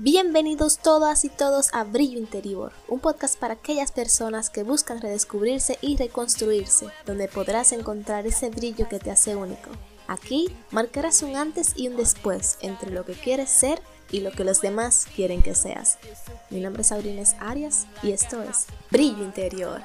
Bienvenidos 0.00 0.78
todas 0.78 1.24
y 1.24 1.28
todos 1.28 1.74
a 1.74 1.82
Brillo 1.82 2.20
Interior, 2.20 2.72
un 2.86 3.00
podcast 3.00 3.36
para 3.36 3.54
aquellas 3.54 3.90
personas 3.90 4.48
que 4.48 4.62
buscan 4.62 5.00
redescubrirse 5.00 5.76
y 5.80 5.96
reconstruirse, 5.96 6.86
donde 7.04 7.26
podrás 7.26 7.72
encontrar 7.72 8.24
ese 8.24 8.48
brillo 8.50 8.88
que 8.88 9.00
te 9.00 9.10
hace 9.10 9.34
único. 9.34 9.70
Aquí 10.06 10.56
marcarás 10.70 11.22
un 11.22 11.34
antes 11.34 11.72
y 11.74 11.88
un 11.88 11.96
después 11.96 12.58
entre 12.60 12.92
lo 12.92 13.04
que 13.04 13.14
quieres 13.14 13.50
ser 13.50 13.82
y 14.12 14.20
lo 14.20 14.30
que 14.30 14.44
los 14.44 14.60
demás 14.60 15.08
quieren 15.16 15.42
que 15.42 15.56
seas. 15.56 15.98
Mi 16.50 16.60
nombre 16.60 16.82
es 16.82 16.92
Aurines 16.92 17.34
Arias 17.40 17.88
y 18.00 18.12
esto 18.12 18.40
es 18.44 18.66
Brillo 18.92 19.24
Interior. 19.24 19.82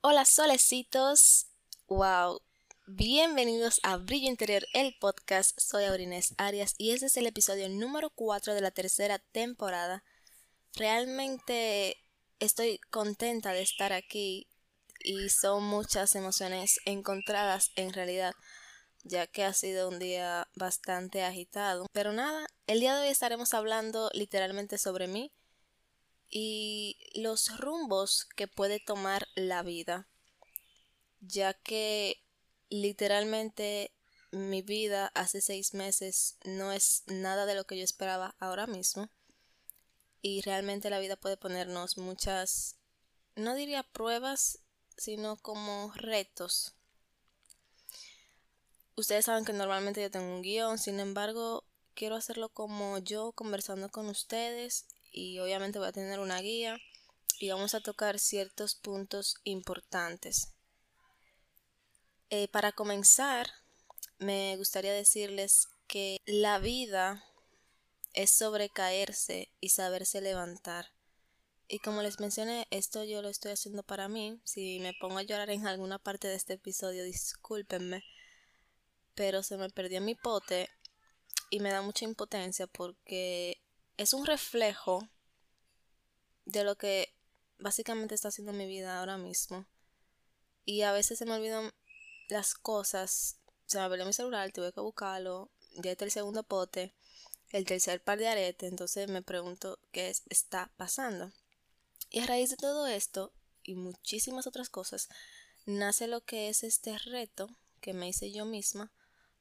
Hola 0.00 0.24
solecitos, 0.24 1.48
Wow, 1.90 2.42
bienvenidos 2.86 3.80
a 3.82 3.96
Brillo 3.96 4.28
Interior, 4.28 4.62
el 4.74 4.94
podcast. 5.00 5.58
Soy 5.58 5.84
Aurines 5.84 6.34
Arias 6.36 6.74
y 6.76 6.90
este 6.90 7.06
es 7.06 7.16
el 7.16 7.26
episodio 7.26 7.66
número 7.70 8.10
4 8.10 8.52
de 8.52 8.60
la 8.60 8.70
tercera 8.70 9.18
temporada. 9.18 10.04
Realmente 10.74 11.96
estoy 12.40 12.78
contenta 12.90 13.54
de 13.54 13.62
estar 13.62 13.94
aquí 13.94 14.48
y 15.02 15.30
son 15.30 15.64
muchas 15.64 16.14
emociones 16.14 16.78
encontradas 16.84 17.70
en 17.74 17.94
realidad, 17.94 18.34
ya 19.02 19.26
que 19.26 19.44
ha 19.44 19.54
sido 19.54 19.88
un 19.88 19.98
día 19.98 20.46
bastante 20.56 21.24
agitado. 21.24 21.86
Pero 21.94 22.12
nada, 22.12 22.48
el 22.66 22.80
día 22.80 22.96
de 22.96 23.04
hoy 23.04 23.08
estaremos 23.08 23.54
hablando 23.54 24.10
literalmente 24.12 24.76
sobre 24.76 25.06
mí 25.06 25.32
y 26.28 26.98
los 27.14 27.58
rumbos 27.58 28.26
que 28.36 28.46
puede 28.46 28.78
tomar 28.78 29.26
la 29.34 29.62
vida 29.62 30.06
ya 31.20 31.54
que 31.54 32.22
literalmente 32.70 33.92
mi 34.30 34.62
vida 34.62 35.10
hace 35.14 35.40
seis 35.40 35.74
meses 35.74 36.36
no 36.44 36.72
es 36.72 37.02
nada 37.06 37.46
de 37.46 37.54
lo 37.54 37.64
que 37.64 37.78
yo 37.78 37.84
esperaba 37.84 38.36
ahora 38.38 38.66
mismo 38.66 39.08
y 40.20 40.40
realmente 40.42 40.90
la 40.90 40.98
vida 40.98 41.16
puede 41.16 41.36
ponernos 41.36 41.96
muchas, 41.96 42.76
no 43.36 43.54
diría 43.54 43.82
pruebas, 43.82 44.60
sino 44.96 45.36
como 45.36 45.92
retos. 45.94 46.74
Ustedes 48.96 49.26
saben 49.26 49.44
que 49.44 49.52
normalmente 49.52 50.02
yo 50.02 50.10
tengo 50.10 50.34
un 50.34 50.42
guion, 50.42 50.76
sin 50.78 50.98
embargo, 50.98 51.64
quiero 51.94 52.16
hacerlo 52.16 52.48
como 52.48 52.98
yo, 52.98 53.32
conversando 53.32 53.88
con 53.90 54.08
ustedes 54.08 54.86
y 55.12 55.38
obviamente 55.38 55.78
voy 55.78 55.88
a 55.88 55.92
tener 55.92 56.18
una 56.18 56.40
guía 56.40 56.78
y 57.38 57.50
vamos 57.50 57.74
a 57.74 57.80
tocar 57.80 58.18
ciertos 58.18 58.74
puntos 58.74 59.36
importantes. 59.44 60.52
Eh, 62.30 62.48
para 62.48 62.72
comenzar, 62.72 63.48
me 64.18 64.54
gustaría 64.58 64.92
decirles 64.92 65.68
que 65.86 66.20
la 66.26 66.58
vida 66.58 67.24
es 68.12 68.30
sobre 68.30 68.68
caerse 68.68 69.50
y 69.60 69.70
saberse 69.70 70.20
levantar. 70.20 70.92
Y 71.68 71.78
como 71.78 72.02
les 72.02 72.20
mencioné, 72.20 72.66
esto 72.70 73.04
yo 73.04 73.22
lo 73.22 73.30
estoy 73.30 73.52
haciendo 73.52 73.82
para 73.82 74.08
mí. 74.08 74.40
Si 74.44 74.78
me 74.80 74.92
pongo 75.00 75.18
a 75.18 75.22
llorar 75.22 75.48
en 75.48 75.66
alguna 75.66 75.98
parte 75.98 76.28
de 76.28 76.34
este 76.34 76.54
episodio, 76.54 77.02
discúlpenme. 77.02 78.04
Pero 79.14 79.42
se 79.42 79.56
me 79.56 79.70
perdió 79.70 80.00
mi 80.02 80.14
pote 80.14 80.68
y 81.48 81.60
me 81.60 81.70
da 81.70 81.80
mucha 81.80 82.04
impotencia 82.04 82.66
porque 82.66 83.62
es 83.96 84.12
un 84.12 84.26
reflejo 84.26 85.08
de 86.44 86.64
lo 86.64 86.76
que 86.76 87.14
básicamente 87.58 88.14
está 88.14 88.28
haciendo 88.28 88.52
mi 88.52 88.66
vida 88.66 88.98
ahora 88.98 89.16
mismo. 89.16 89.66
Y 90.66 90.82
a 90.82 90.92
veces 90.92 91.18
se 91.18 91.24
me 91.24 91.32
olvidan 91.32 91.72
las 92.28 92.54
cosas, 92.54 93.38
se 93.66 93.80
me 93.80 93.88
perdió 93.88 94.06
mi 94.06 94.12
celular, 94.12 94.52
tuve 94.52 94.72
que 94.72 94.80
buscarlo, 94.80 95.50
ya 95.76 95.92
está 95.92 96.04
el 96.04 96.10
segundo 96.10 96.42
pote, 96.42 96.94
el 97.50 97.64
tercer 97.64 98.02
par 98.02 98.18
de 98.18 98.28
aretes, 98.28 98.70
entonces 98.70 99.08
me 99.08 99.22
pregunto 99.22 99.78
qué 99.92 100.12
está 100.28 100.72
pasando. 100.76 101.32
Y 102.10 102.20
a 102.20 102.26
raíz 102.26 102.50
de 102.50 102.56
todo 102.56 102.86
esto 102.86 103.32
y 103.62 103.74
muchísimas 103.74 104.46
otras 104.46 104.70
cosas, 104.70 105.08
nace 105.66 106.06
lo 106.06 106.22
que 106.22 106.48
es 106.48 106.62
este 106.62 106.96
reto 106.98 107.48
que 107.80 107.92
me 107.92 108.08
hice 108.08 108.32
yo 108.32 108.44
misma, 108.44 108.92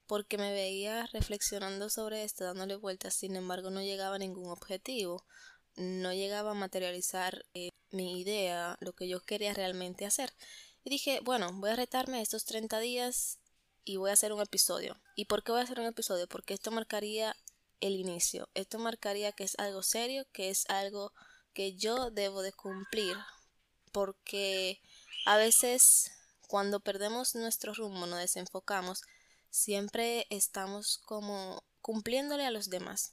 porque 0.05 0.37
me 0.37 0.53
veía 0.53 1.05
reflexionando 1.07 1.89
sobre 1.89 2.23
esto, 2.23 2.45
dándole 2.45 2.75
vueltas, 2.75 3.13
sin 3.13 3.35
embargo 3.35 3.69
no 3.69 3.81
llegaba 3.81 4.15
a 4.15 4.19
ningún 4.19 4.49
objetivo, 4.49 5.25
no 5.75 6.13
llegaba 6.13 6.51
a 6.51 6.55
materializar 6.55 7.45
eh, 7.53 7.69
mi 7.91 8.19
idea, 8.19 8.77
lo 8.79 8.93
que 8.93 9.07
yo 9.07 9.21
quería 9.21 9.53
realmente 9.53 10.05
hacer. 10.05 10.33
Y 10.87 10.89
dije, 10.89 11.19
bueno, 11.21 11.51
voy 11.51 11.71
a 11.71 11.75
retarme 11.75 12.21
estos 12.21 12.45
30 12.45 12.79
días 12.79 13.39
y 13.83 13.97
voy 13.97 14.09
a 14.09 14.13
hacer 14.13 14.31
un 14.31 14.39
episodio. 14.39 14.97
¿Y 15.17 15.25
por 15.25 15.43
qué 15.43 15.51
voy 15.51 15.59
a 15.59 15.65
hacer 15.65 15.81
un 15.81 15.85
episodio? 15.85 16.29
Porque 16.29 16.53
esto 16.53 16.71
marcaría 16.71 17.35
el 17.81 17.97
inicio. 17.97 18.47
Esto 18.53 18.79
marcaría 18.79 19.33
que 19.33 19.43
es 19.43 19.59
algo 19.59 19.83
serio, 19.83 20.25
que 20.31 20.49
es 20.49 20.65
algo 20.69 21.11
que 21.53 21.75
yo 21.75 22.09
debo 22.09 22.41
de 22.41 22.53
cumplir. 22.53 23.17
Porque 23.91 24.79
a 25.25 25.35
veces 25.35 26.09
cuando 26.47 26.79
perdemos 26.79 27.35
nuestro 27.35 27.73
rumbo, 27.73 28.05
nos 28.05 28.19
desenfocamos, 28.19 29.01
siempre 29.49 30.25
estamos 30.29 30.99
como 30.99 31.65
cumpliéndole 31.81 32.45
a 32.45 32.51
los 32.51 32.69
demás. 32.69 33.11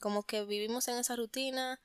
Como 0.00 0.22
que 0.22 0.42
vivimos 0.44 0.88
en 0.88 0.96
esa 0.96 1.16
rutina 1.16 1.82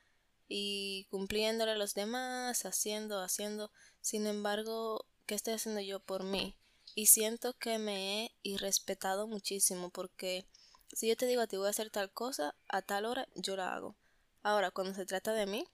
y 0.48 1.08
cumpliéndole 1.10 1.74
a 1.74 1.78
los 1.78 1.94
demás, 1.94 2.66
haciendo, 2.66 3.22
haciendo. 3.22 3.70
Sin 4.04 4.28
embargo, 4.28 5.06
¿qué 5.26 5.34
estoy 5.34 5.54
haciendo 5.54 5.80
yo 5.80 6.02
por 6.02 6.24
mí? 6.24 6.58
Y 6.94 7.06
siento 7.06 7.58
que 7.58 7.78
me 7.78 8.26
he 8.26 8.32
irrespetado 8.44 9.28
muchísimo 9.28 9.92
porque 9.92 10.46
si 10.92 11.08
yo 11.08 11.16
te 11.16 11.26
digo 11.26 11.42
a 11.42 11.48
ti 11.48 11.56
voy 11.56 11.68
a 11.68 11.70
hacer 11.70 11.90
tal 11.90 12.12
cosa, 12.12 12.54
a 12.68 12.82
tal 12.82 13.06
hora 13.06 13.30
yo 13.34 13.56
la 13.56 13.74
hago. 13.74 13.96
Ahora, 14.44 14.72
cuando 14.72 14.94
se 14.94 15.06
trata 15.06 15.32
de 15.32 15.46
mí, 15.46 15.66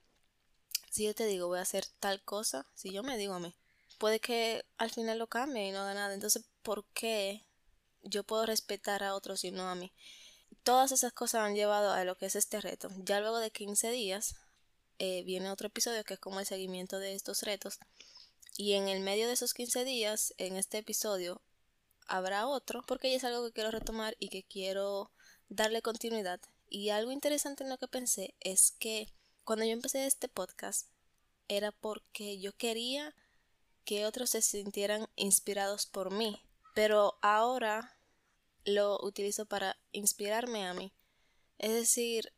si 0.92 1.06
yo 1.06 1.16
te 1.16 1.26
digo 1.26 1.48
voy 1.48 1.58
a 1.58 1.64
hacer 1.64 1.88
tal 2.00 2.22
cosa, 2.22 2.68
si 2.76 2.92
yo 2.92 3.02
me 3.02 3.18
digo 3.18 3.34
a 3.34 3.40
mí, 3.40 3.56
puede 3.98 4.20
que 4.20 4.64
al 4.78 4.92
final 4.92 5.18
lo 5.18 5.26
cambie 5.26 5.68
y 5.68 5.72
no 5.72 5.80
haga 5.80 5.96
nada. 5.96 6.14
Entonces, 6.14 6.46
¿por 6.62 6.86
qué 6.94 7.44
yo 8.04 8.24
puedo 8.24 8.46
respetar 8.46 9.02
a 9.02 9.16
otros 9.16 9.44
y 9.44 9.50
no 9.50 9.68
a 9.68 9.74
mí? 9.74 9.92
Todas 10.62 10.92
esas 10.92 11.14
cosas 11.14 11.42
han 11.42 11.56
llevado 11.56 11.92
a 11.92 12.04
lo 12.04 12.16
que 12.16 12.28
es 12.28 12.36
este 12.36 12.62
reto. 12.62 12.90
Ya 13.06 13.22
luego 13.22 13.40
de 13.40 13.50
15 13.50 13.90
días 13.90 14.36
eh, 15.00 15.24
viene 15.24 15.50
otro 15.50 15.68
episodio 15.68 16.04
que 16.04 16.14
es 16.14 16.20
como 16.20 16.40
el 16.40 16.46
seguimiento 16.46 17.00
de 17.00 17.16
estos 17.16 17.42
retos. 17.42 17.80
Y 18.58 18.74
en 18.74 18.88
el 18.88 19.02
medio 19.02 19.28
de 19.28 19.34
esos 19.34 19.54
15 19.54 19.86
días, 19.86 20.34
en 20.38 20.58
este 20.58 20.80
episodio, 20.80 21.42
habrá 22.08 22.48
otro, 22.48 22.84
porque 22.88 23.10
ya 23.10 23.18
es 23.18 23.24
algo 23.24 23.46
que 23.46 23.54
quiero 23.54 23.72
retomar 23.72 24.16
y 24.20 24.30
que 24.30 24.44
quiero 24.44 25.12
darle 25.48 25.82
continuidad. 25.82 26.40
Y 26.70 26.90
algo 26.90 27.12
interesante 27.12 27.64
en 27.64 27.70
lo 27.70 27.78
que 27.78 27.88
pensé 27.88 28.36
es 28.40 28.72
que 28.80 29.14
cuando 29.44 29.66
yo 29.66 29.72
empecé 29.72 30.06
este 30.06 30.28
podcast 30.28 30.88
era 31.48 31.72
porque 31.72 32.40
yo 32.40 32.56
quería 32.56 33.16
que 33.86 34.06
otros 34.06 34.30
se 34.30 34.42
sintieran 34.42 35.08
inspirados 35.16 35.88
por 35.88 36.12
mí, 36.12 36.44
pero 36.76 37.18
ahora 37.22 37.98
lo 38.66 39.00
utilizo 39.04 39.46
para 39.48 39.78
inspirarme 39.92 40.68
a 40.68 40.74
mí. 40.74 40.94
Es 41.58 41.72
decir, 41.72 42.32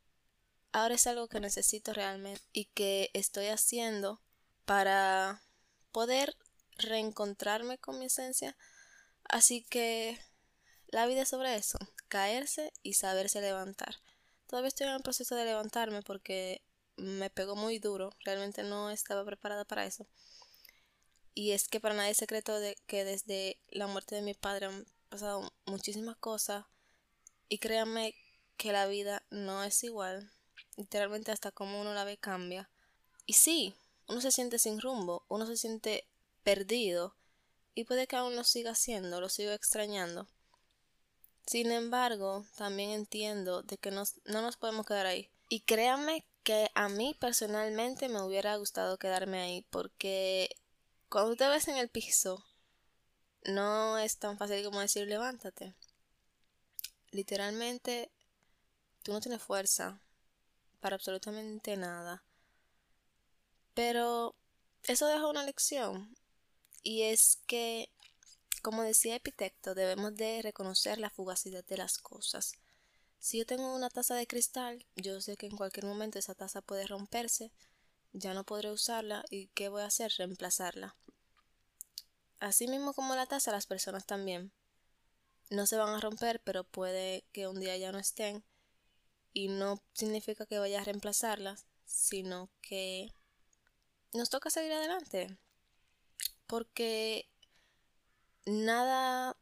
ahora 0.72 0.96
es 0.96 1.08
algo 1.08 1.28
que 1.28 1.40
necesito 1.40 1.94
realmente 1.94 2.42
y 2.54 2.66
que 2.66 3.10
estoy 3.14 3.48
haciendo 3.48 4.22
para 4.66 5.44
poder 5.92 6.36
reencontrarme 6.78 7.78
con 7.78 8.00
mi 8.00 8.06
esencia. 8.06 8.58
Así 9.24 9.64
que 9.64 10.20
la 10.88 11.06
vida 11.06 11.22
es 11.22 11.30
sobre 11.30 11.56
eso, 11.56 11.78
caerse 12.08 12.74
y 12.84 12.94
saberse 12.94 13.42
levantar. 13.42 13.96
Todavía 14.48 14.68
estoy 14.68 14.88
en 14.88 14.94
el 14.94 15.02
proceso 15.02 15.36
de 15.36 15.46
levantarme 15.46 16.02
porque 16.02 16.62
me 16.98 17.30
pegó 17.30 17.56
muy 17.56 17.80
duro, 17.80 18.12
realmente 18.26 18.64
no 18.64 18.90
estaba 18.90 19.24
preparada 19.26 19.66
para 19.66 19.86
eso. 19.86 20.06
Y 21.34 21.52
es 21.52 21.70
que 21.70 21.80
para 21.80 21.96
nadie 21.96 22.12
es 22.12 22.18
secreto 22.18 22.60
de 22.60 22.76
que 22.88 23.06
desde 23.06 23.58
la 23.70 23.88
muerte 23.88 24.16
de 24.16 24.22
mi 24.22 24.34
padre 24.34 24.66
han 24.66 24.86
pasado 25.10 25.54
muchísimas 25.66 26.18
cosas 26.18 26.66
y 27.48 27.60
créanme 27.60 28.16
que 28.58 28.74
la 28.74 28.88
vida 28.88 29.24
no 29.30 29.64
es 29.64 29.84
igual. 29.84 30.30
Literalmente 30.76 31.32
hasta 31.32 31.52
como 31.52 31.80
uno 31.80 31.94
la 31.94 32.04
ve 32.04 32.18
cambia. 32.18 32.70
Y 33.26 33.34
sí, 33.34 33.74
uno 34.12 34.20
se 34.20 34.32
siente 34.32 34.60
sin 34.60 34.82
rumbo, 34.82 35.26
uno 35.30 35.48
se 35.48 35.56
siente 35.56 36.06
perdido 36.44 37.16
y 37.74 37.86
puede 37.86 38.08
que 38.08 38.18
aún 38.18 38.36
lo 38.36 38.44
siga 38.44 38.72
haciendo, 38.72 39.22
lo 39.22 39.30
siga 39.30 39.54
extrañando. 39.54 40.28
Sin 41.48 41.72
embargo, 41.72 42.46
también 42.58 42.90
entiendo 42.90 43.64
de 43.64 43.78
que 43.78 43.90
no 43.90 44.04
nos 44.26 44.58
podemos 44.58 44.86
quedar 44.86 45.06
ahí. 45.06 45.32
Y 45.48 45.62
créanme 45.62 46.26
que 46.44 46.70
a 46.76 46.90
mí 46.90 47.16
personalmente 47.20 48.10
me 48.10 48.22
hubiera 48.22 48.56
gustado 48.58 48.98
quedarme 48.98 49.42
ahí 49.42 49.66
porque 49.70 50.50
cuando 51.10 51.36
te 51.36 51.48
ves 51.48 51.68
en 51.68 51.78
el 51.78 51.90
piso 51.90 52.46
no 53.44 53.98
es 53.98 54.18
tan 54.18 54.38
fácil 54.38 54.64
como 54.64 54.82
decir 54.82 55.08
levántate. 55.08 55.74
Literalmente 57.12 58.12
tú 59.04 59.14
no 59.14 59.22
tienes 59.22 59.42
fuerza 59.42 60.02
para 60.80 60.96
absolutamente 60.96 61.78
nada. 61.78 62.24
Pero 63.84 64.36
eso 64.84 65.08
deja 65.08 65.28
una 65.28 65.44
lección 65.44 66.16
y 66.84 67.02
es 67.02 67.40
que 67.48 67.90
Como 68.62 68.84
decía 68.84 69.16
Epitecto, 69.16 69.74
debemos 69.74 70.16
de 70.16 70.44
reconocer 70.44 71.00
la 71.00 71.10
fugacidad 71.10 71.66
de 71.66 71.78
las 71.78 71.98
cosas. 71.98 72.54
Si 73.18 73.40
yo 73.40 73.46
tengo 73.48 73.74
una 73.74 73.90
taza 73.90 74.14
de 74.14 74.28
cristal, 74.28 74.86
yo 74.96 75.20
sé 75.20 75.36
que 75.36 75.48
en 75.48 75.58
cualquier 75.58 75.88
momento 75.88 76.20
esa 76.20 76.36
taza 76.36 76.62
puede 76.62 76.86
romperse, 76.86 77.52
ya 78.14 78.36
no 78.36 78.44
podré 78.44 78.70
usarla 78.70 79.26
y 79.32 79.48
¿qué 79.56 79.68
voy 79.70 79.82
a 79.82 79.88
hacer? 79.88 80.14
Reemplazarla. 80.16 80.96
Así 82.40 82.68
mismo 82.68 82.94
como 82.94 83.16
la 83.16 83.26
taza, 83.26 83.52
las 83.52 83.66
personas 83.66 84.06
también. 84.06 84.52
No 85.50 85.66
se 85.66 85.78
van 85.78 85.96
a 85.96 86.00
romper, 86.00 86.40
pero 86.44 86.66
puede 86.66 87.26
que 87.32 87.48
un 87.48 87.60
día 87.60 87.76
ya 87.78 87.92
no 87.92 87.98
estén 87.98 88.44
y 89.34 89.48
no 89.48 89.82
significa 89.94 90.46
que 90.46 90.60
vaya 90.60 90.82
a 90.82 90.84
reemplazarlas, 90.84 91.66
sino 91.84 92.52
que 92.62 93.12
nos 94.14 94.30
toca 94.30 94.50
seguir 94.50 94.74
adelante. 94.74 95.38
Porque 96.48 97.30
nada 98.46 99.36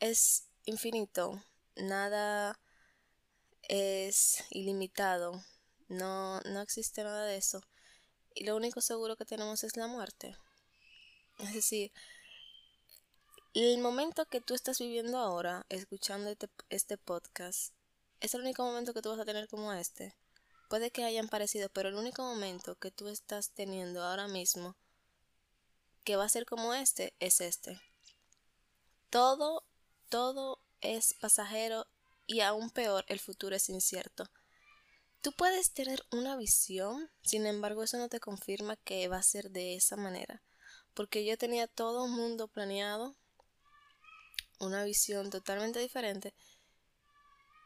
es 0.00 0.48
infinito, 0.64 1.42
nada 1.76 2.58
es 3.62 4.44
ilimitado, 4.50 5.44
no, 5.88 6.40
no 6.40 6.60
existe 6.60 7.04
nada 7.04 7.24
de 7.24 7.36
eso. 7.36 7.62
Y 8.34 8.44
lo 8.44 8.56
único 8.56 8.80
seguro 8.80 9.16
que 9.16 9.24
tenemos 9.24 9.64
es 9.64 9.76
la 9.76 9.86
muerte. 9.86 10.36
Es 11.38 11.54
decir, 11.54 11.92
el 13.54 13.78
momento 13.78 14.26
que 14.26 14.40
tú 14.40 14.54
estás 14.54 14.78
viviendo 14.78 15.18
ahora, 15.18 15.64
escuchando 15.68 16.28
este, 16.30 16.48
este 16.68 16.98
podcast, 16.98 17.72
es 18.20 18.34
el 18.34 18.42
único 18.42 18.64
momento 18.64 18.92
que 18.92 19.02
tú 19.02 19.10
vas 19.10 19.20
a 19.20 19.24
tener 19.24 19.48
como 19.48 19.72
este. 19.72 20.14
Puede 20.68 20.90
que 20.90 21.04
hayan 21.04 21.28
parecido, 21.28 21.68
pero 21.68 21.88
el 21.88 21.94
único 21.94 22.22
momento 22.22 22.76
que 22.76 22.90
tú 22.90 23.08
estás 23.08 23.50
teniendo 23.50 24.02
ahora 24.02 24.26
mismo 24.26 24.76
que 26.06 26.16
va 26.16 26.24
a 26.24 26.28
ser 26.28 26.46
como 26.46 26.72
este 26.72 27.14
es 27.18 27.40
este. 27.40 27.80
Todo, 29.10 29.64
todo 30.08 30.60
es 30.80 31.14
pasajero 31.14 31.86
y 32.26 32.40
aún 32.40 32.70
peor, 32.70 33.04
el 33.08 33.18
futuro 33.18 33.56
es 33.56 33.68
incierto. 33.68 34.30
Tú 35.20 35.32
puedes 35.32 35.72
tener 35.72 36.04
una 36.12 36.36
visión, 36.36 37.10
sin 37.22 37.46
embargo 37.46 37.82
eso 37.82 37.98
no 37.98 38.08
te 38.08 38.20
confirma 38.20 38.76
que 38.76 39.08
va 39.08 39.16
a 39.16 39.22
ser 39.24 39.50
de 39.50 39.74
esa 39.74 39.96
manera. 39.96 40.42
Porque 40.94 41.24
yo 41.24 41.36
tenía 41.36 41.66
todo 41.66 42.04
un 42.04 42.12
mundo 42.12 42.46
planeado, 42.46 43.16
una 44.60 44.84
visión 44.84 45.30
totalmente 45.30 45.80
diferente. 45.80 46.34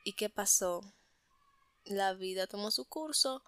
¿Y 0.05 0.15
qué 0.15 0.31
pasó? 0.31 0.81
La 1.85 2.15
vida 2.15 2.47
tomó 2.47 2.71
su 2.71 2.85
curso 2.85 3.43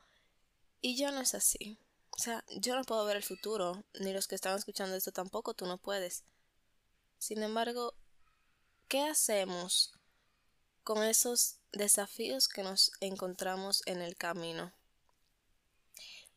y 0.80 0.96
ya 0.96 1.12
no 1.12 1.20
es 1.20 1.34
así. 1.34 1.78
O 2.10 2.18
sea, 2.18 2.44
yo 2.48 2.76
no 2.76 2.84
puedo 2.84 3.04
ver 3.04 3.16
el 3.16 3.22
futuro, 3.22 3.84
ni 4.00 4.12
los 4.12 4.28
que 4.28 4.34
están 4.34 4.56
escuchando 4.56 4.96
esto 4.96 5.12
tampoco, 5.12 5.54
tú 5.54 5.66
no 5.66 5.78
puedes. 5.78 6.24
Sin 7.18 7.42
embargo, 7.42 7.94
¿qué 8.88 9.02
hacemos 9.02 9.92
con 10.84 11.02
esos 11.02 11.56
desafíos 11.72 12.48
que 12.48 12.62
nos 12.62 12.92
encontramos 13.00 13.82
en 13.86 14.02
el 14.02 14.16
camino? 14.16 14.72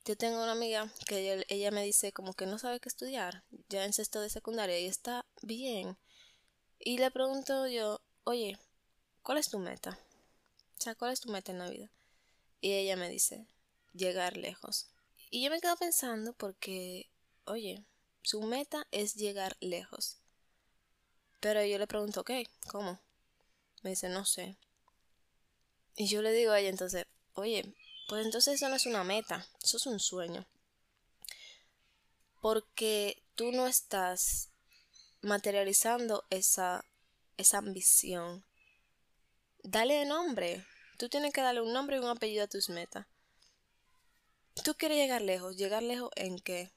Yo 0.05 0.15
tengo 0.15 0.43
una 0.43 0.51
amiga 0.51 0.87
que 1.07 1.43
ella, 1.49 1.71
me 1.71 1.83
dice 1.83 2.13
como 2.13 2.35
que 2.35 2.45
no 2.45 2.59
sabe 2.59 2.79
qué 2.79 2.87
estudiar, 2.87 3.43
ya 3.69 3.83
en 3.83 3.91
sexto 3.91 4.21
de 4.21 4.29
secundaria 4.29 4.79
y 4.79 4.85
está 4.85 5.25
bien. 5.41 5.97
Y 6.77 6.99
le 6.99 7.09
pregunto 7.09 7.67
yo, 7.67 7.99
oye, 8.23 8.59
¿cuál 9.23 9.39
es 9.39 9.49
tu 9.49 9.57
meta? 9.57 9.99
O 10.77 10.81
sea, 10.81 10.95
¿cuál 10.95 11.13
es 11.13 11.21
tu 11.21 11.31
meta 11.31 11.51
en 11.51 11.59
la 11.59 11.69
vida? 11.69 11.91
Y 12.61 12.73
ella 12.73 12.95
me 12.95 13.09
dice, 13.09 13.47
llegar 13.93 14.37
lejos. 14.37 14.89
Y 15.29 15.43
yo 15.43 15.49
me 15.49 15.59
quedo 15.59 15.75
pensando 15.77 16.33
porque, 16.33 17.09
oye, 17.45 17.85
su 18.21 18.41
meta 18.41 18.87
es 18.91 19.15
llegar 19.15 19.57
lejos. 19.59 20.17
Pero 21.39 21.63
yo 21.63 21.77
le 21.77 21.87
pregunto, 21.87 22.21
ok, 22.21 22.31
¿cómo? 22.67 22.99
Me 23.83 23.91
dice, 23.91 24.09
no 24.09 24.25
sé. 24.25 24.57
Y 25.95 26.07
yo 26.07 26.21
le 26.21 26.31
digo 26.31 26.51
a 26.51 26.59
ella 26.59 26.69
entonces, 26.69 27.05
oye, 27.33 27.73
pues 28.07 28.25
entonces 28.25 28.55
eso 28.55 28.69
no 28.69 28.75
es 28.75 28.85
una 28.85 29.03
meta, 29.03 29.47
eso 29.63 29.77
es 29.77 29.85
un 29.85 29.99
sueño. 29.99 30.45
Porque 32.41 33.23
tú 33.35 33.51
no 33.51 33.67
estás 33.67 34.49
materializando 35.21 36.25
esa, 36.29 36.85
esa 37.37 37.59
ambición. 37.59 38.45
Dale 39.67 40.05
nombre. 40.05 40.63
Tú 40.99 41.09
tienes 41.09 41.33
que 41.33 41.41
darle 41.41 41.59
un 41.59 41.73
nombre 41.73 41.95
y 41.95 41.99
un 41.99 42.07
apellido 42.07 42.43
a 42.43 42.47
tus 42.47 42.69
metas. 42.69 43.07
Tú 44.63 44.75
quieres 44.75 44.99
llegar 44.99 45.23
lejos. 45.23 45.57
¿Llegar 45.57 45.81
lejos 45.81 46.11
en 46.15 46.37
qué? 46.37 46.71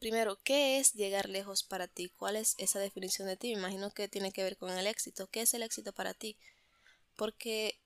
Primero, 0.00 0.38
¿qué 0.42 0.78
es 0.78 0.94
llegar 0.94 1.28
lejos 1.28 1.64
para 1.64 1.86
ti? 1.86 2.08
¿Cuál 2.16 2.36
es 2.36 2.54
esa 2.56 2.78
definición 2.78 3.28
de 3.28 3.36
ti? 3.36 3.48
Me 3.48 3.60
imagino 3.60 3.90
que 3.90 4.08
tiene 4.08 4.32
que 4.32 4.42
ver 4.42 4.56
con 4.56 4.70
el 4.70 4.86
éxito. 4.86 5.26
¿Qué 5.26 5.42
es 5.42 5.52
el 5.52 5.62
éxito 5.62 5.92
para 5.92 6.14
ti? 6.14 6.38
Porque 7.14 7.78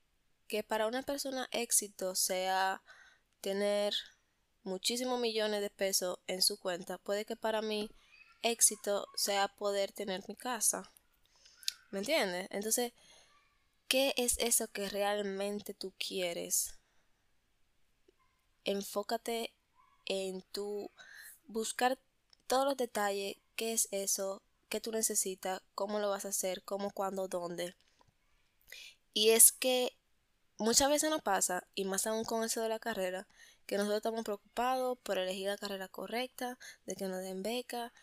que 0.47 0.63
para 0.63 0.87
una 0.87 1.03
persona 1.03 1.49
éxito 1.51 2.15
sea 2.15 2.81
tener 3.41 3.93
muchísimos 4.63 5.19
millones 5.19 5.59
de 5.59 5.69
pesos 5.69 6.17
en 6.27 6.41
su 6.41 6.57
cuenta, 6.57 6.97
puede 6.97 7.25
que 7.25 7.35
para 7.35 7.61
mí 7.61 7.89
éxito 8.41 9.05
sea 9.17 9.49
poder 9.49 9.91
tener 9.91 10.23
mi 10.29 10.37
casa. 10.37 10.93
¿Me 11.91 11.99
entiendes? 11.99 12.47
Entonces, 12.49 12.93
¿qué 13.87 14.13
es 14.17 14.37
eso 14.39 14.67
que 14.67 14.89
realmente 14.89 15.73
tú 15.73 15.93
quieres? 15.97 16.77
enfócate 18.65 19.53
en 20.05 20.41
tu 20.51 20.91
buscar 21.45 21.99
todos 22.47 22.65
los 22.65 22.77
detalles, 22.77 23.37
qué 23.55 23.73
es 23.73 23.87
eso, 23.91 24.41
qué 24.69 24.81
tú 24.81 24.91
necesitas, 24.91 25.61
cómo 25.75 25.99
lo 25.99 26.09
vas 26.09 26.25
a 26.25 26.29
hacer, 26.29 26.63
cómo, 26.63 26.91
cuándo, 26.91 27.27
dónde. 27.27 27.75
Y 29.13 29.29
es 29.29 29.51
que 29.51 29.95
muchas 30.57 30.89
veces 30.89 31.09
nos 31.09 31.21
pasa, 31.21 31.67
y 31.75 31.85
más 31.85 32.07
aún 32.07 32.25
con 32.25 32.43
eso 32.43 32.61
de 32.61 32.69
la 32.69 32.79
carrera, 32.79 33.27
que 33.65 33.77
nosotros 33.77 33.97
estamos 33.97 34.23
preocupados 34.23 34.97
por 35.03 35.17
elegir 35.17 35.47
la 35.47 35.57
carrera 35.57 35.87
correcta, 35.87 36.57
de 36.85 36.95
que 36.95 37.07
nos 37.07 37.21
den 37.21 37.43
beca, 37.43 37.93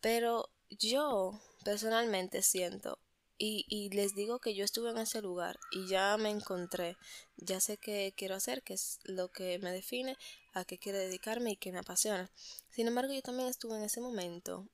pero 0.00 0.50
yo 0.70 1.40
personalmente 1.64 2.42
siento 2.42 2.98
y, 3.38 3.90
les 3.90 4.14
digo 4.14 4.40
que 4.40 4.54
yo 4.54 4.64
estuve 4.64 4.90
en 4.90 4.98
ese 4.98 5.22
lugar 5.22 5.60
y 5.70 5.86
ya 5.86 6.16
me 6.16 6.30
encontré, 6.30 6.96
ya 7.36 7.60
sé 7.60 7.76
qué 7.76 8.12
quiero 8.16 8.34
hacer, 8.34 8.62
que 8.62 8.74
es 8.74 8.98
lo 9.04 9.30
que 9.30 9.58
me 9.60 9.72
define, 9.72 10.16
a 10.54 10.64
qué 10.64 10.78
quiero 10.78 10.98
dedicarme 10.98 11.52
y 11.52 11.56
que 11.56 11.70
me 11.70 11.78
apasiona. 11.78 12.30
Sin 12.70 12.88
embargo, 12.88 13.12
yo 13.12 13.22
también 13.22 13.48
estuve 13.48 13.76
en 13.76 13.84
ese 13.84 14.00
momento 14.00 14.68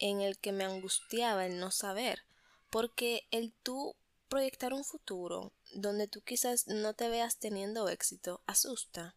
en 0.00 0.20
el 0.20 0.38
que 0.38 0.50
me 0.50 0.64
angustiaba 0.64 1.46
el 1.46 1.60
no 1.60 1.70
saber, 1.70 2.22
porque 2.68 3.28
el 3.30 3.52
tú 3.62 3.94
proyectar 4.28 4.72
un 4.72 4.84
futuro 4.84 5.52
donde 5.74 6.08
tú 6.08 6.22
quizás 6.22 6.66
no 6.66 6.94
te 6.94 7.08
veas 7.08 7.38
teniendo 7.38 7.88
éxito 7.88 8.42
asusta 8.46 9.16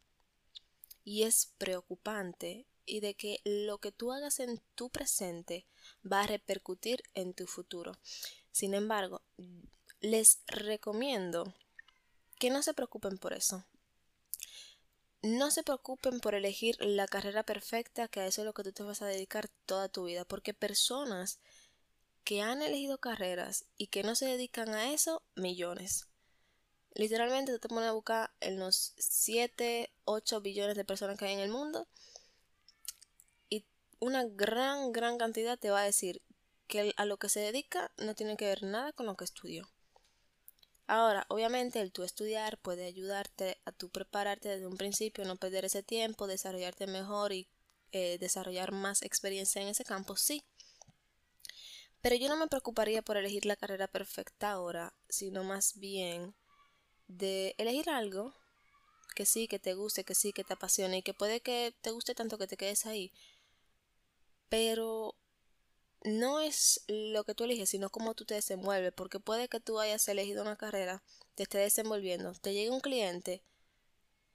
y 1.03 1.23
es 1.23 1.53
preocupante 1.57 2.67
y 2.85 3.00
de 3.00 3.13
que 3.13 3.39
lo 3.43 3.79
que 3.79 3.91
tú 3.91 4.12
hagas 4.12 4.39
en 4.39 4.62
tu 4.75 4.89
presente 4.89 5.65
va 6.09 6.21
a 6.21 6.27
repercutir 6.27 7.03
en 7.13 7.33
tu 7.33 7.47
futuro. 7.47 7.93
Sin 8.53 8.75
embargo, 8.75 9.22
les 10.00 10.39
recomiendo 10.45 11.53
que 12.38 12.51
no 12.51 12.62
se 12.62 12.75
preocupen 12.75 13.17
por 13.17 13.33
eso. 13.33 13.65
No 15.24 15.50
se 15.50 15.63
preocupen 15.63 16.19
por 16.19 16.36
elegir 16.36 16.77
la 16.79 17.07
carrera 17.07 17.43
perfecta, 17.43 18.07
que 18.07 18.19
a 18.19 18.27
eso 18.27 18.41
es 18.41 18.45
lo 18.45 18.53
que 18.53 18.63
tú 18.63 18.72
te 18.72 18.83
vas 18.83 19.01
a 19.01 19.07
dedicar 19.07 19.50
toda 19.65 19.89
tu 19.89 20.05
vida, 20.05 20.24
porque 20.24 20.53
personas 20.53 21.39
que 22.24 22.41
han 22.41 22.62
elegido 22.62 23.00
carreras 23.00 23.65
y 23.75 23.88
que 23.88 24.03
no 24.03 24.13
se 24.13 24.27
dedican 24.27 24.69
a 24.69 24.93
eso, 24.93 25.24
millones. 25.36 26.07
Literalmente 26.93 27.57
te 27.57 27.67
pones 27.67 27.89
a 27.89 27.93
buscar 27.93 28.31
en 28.39 28.60
los 28.60 28.93
7, 28.98 29.91
8 30.05 30.41
billones 30.41 30.77
de 30.77 30.86
personas 30.86 31.17
que 31.17 31.25
hay 31.25 31.33
en 31.33 31.39
el 31.39 31.50
mundo 31.50 31.88
y 33.50 33.65
una 34.00 34.25
gran, 34.25 34.91
gran 34.91 35.17
cantidad 35.17 35.57
te 35.57 35.72
va 35.72 35.81
a 35.81 35.86
decir, 35.86 36.22
que 36.74 36.92
a 36.98 37.06
lo 37.06 37.18
que 37.18 37.30
se 37.30 37.39
dedica 37.39 37.92
no 37.98 38.15
tiene 38.15 38.36
que 38.36 38.46
ver 38.46 38.63
nada 38.63 38.94
con 38.94 39.06
lo 39.06 39.15
que 39.15 39.25
estudió. 39.25 39.70
Ahora, 40.88 41.24
obviamente, 41.30 41.80
el 41.80 41.92
tú 41.92 42.01
estudiar 42.01 42.58
puede 42.58 42.86
ayudarte 42.86 43.62
a 43.63 43.72
tú 43.72 43.92
prepararte 43.92 44.50
desde 44.50 44.65
un 44.65 44.75
principio, 44.75 45.24
no 45.24 45.36
perder 45.36 45.65
ese 45.65 45.84
tiempo, 45.84 46.25
desarrollarte 46.25 46.88
mejor 46.88 47.32
y 47.32 47.48
eh, 47.92 48.18
desarrollar 48.18 48.72
más 48.72 49.03
experiencia 49.03 49.62
en 49.62 49.68
ese 49.68 49.84
campo, 49.84 50.15
sí. 50.15 50.44
Pero 52.01 52.15
yo 52.15 52.27
no 52.27 52.38
me 52.38 52.48
preocuparía 52.48 53.03
por 53.03 53.18
elegir 53.18 53.46
la 53.46 53.56
carrera 53.56 53.88
perfecta 53.88 54.51
ahora, 54.51 54.96
sino 55.08 55.44
más 55.44 55.77
bien 55.77 56.34
de 57.08 57.53
elegir 57.60 57.88
algo 57.92 58.34
que 59.13 59.27
sí, 59.27 59.48
que 59.48 59.60
te 59.60 59.75
guste, 59.75 60.03
que 60.03 60.15
sí, 60.15 60.34
que 60.34 60.44
te 60.44 60.53
apasione 60.53 60.98
y 60.98 61.03
que 61.03 61.13
puede 61.13 61.39
que 61.42 61.75
te 61.82 61.92
guste 61.92 62.15
tanto 62.15 62.39
que 62.39 62.48
te 62.48 62.58
quedes 62.58 62.88
ahí. 62.88 63.13
Pero 64.50 65.15
no 66.03 66.39
es 66.39 66.83
lo 66.88 67.24
que 67.24 67.33
tú 67.33 67.45
eliges, 67.45 67.69
sino 67.69 67.89
cómo 67.89 68.13
tú 68.13 68.25
te 68.25 68.36
desenvuelves, 68.36 68.93
porque 68.93 69.19
puede 69.19 69.48
que 69.48 69.60
tú 69.60 69.79
hayas 69.79 70.07
elegido 70.07 70.41
una 70.41 70.57
carrera, 70.57 71.03
te 71.36 71.43
esté 71.43 71.60
desenvolviendo, 71.60 72.33
te 72.33 72.53
llegue 72.53 72.69
un 72.69 72.81
cliente 72.81 73.43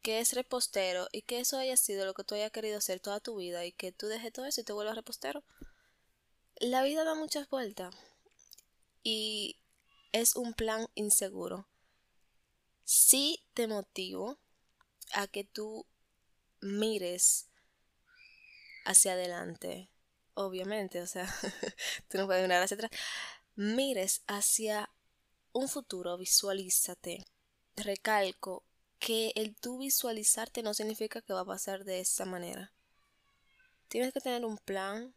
que 0.02 0.20
es 0.20 0.32
repostero 0.32 1.08
y 1.12 1.22
que 1.22 1.40
eso 1.40 1.58
haya 1.58 1.76
sido 1.76 2.06
lo 2.06 2.14
que 2.14 2.24
tú 2.24 2.34
hayas 2.34 2.52
querido 2.52 2.78
hacer 2.78 3.00
toda 3.00 3.20
tu 3.20 3.36
vida 3.36 3.66
y 3.66 3.72
que 3.72 3.92
tú 3.92 4.06
dejes 4.06 4.32
todo 4.32 4.46
eso 4.46 4.60
y 4.60 4.64
te 4.64 4.72
vuelvas 4.72 4.96
repostero. 4.96 5.44
La 6.56 6.82
vida 6.82 7.04
da 7.04 7.14
muchas 7.14 7.48
vueltas 7.48 7.94
y 9.02 9.60
es 10.12 10.36
un 10.36 10.54
plan 10.54 10.86
inseguro. 10.94 11.68
Sí 12.84 13.44
te 13.54 13.66
motivo 13.66 14.38
a 15.12 15.26
que 15.26 15.44
tú 15.44 15.86
mires 16.60 17.48
hacia 18.84 19.12
adelante, 19.12 19.90
obviamente, 20.38 21.02
o 21.02 21.06
sea, 21.06 21.26
tú 22.08 22.18
no 22.18 22.26
puedes 22.26 22.42
mirar 22.42 22.62
hacia 22.62 22.76
atrás, 22.76 22.90
mires 23.56 24.22
hacia 24.26 24.88
un 25.52 25.68
futuro, 25.68 26.16
visualízate. 26.16 27.26
Recalco 27.76 28.64
que 28.98 29.32
el 29.34 29.56
tú 29.56 29.78
visualizarte 29.78 30.62
no 30.62 30.74
significa 30.74 31.20
que 31.20 31.32
va 31.32 31.40
a 31.40 31.44
pasar 31.44 31.84
de 31.84 32.00
esa 32.00 32.24
manera. 32.24 32.72
Tienes 33.88 34.12
que 34.12 34.20
tener 34.20 34.44
un 34.44 34.58
plan, 34.58 35.14